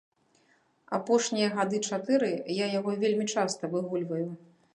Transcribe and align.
Апошнія 0.97 1.49
гады 1.59 1.77
чатыры 1.91 2.31
я 2.63 2.71
яго 2.79 2.97
вельмі 3.05 3.25
часта 3.37 3.71
выгульваю. 3.77 4.25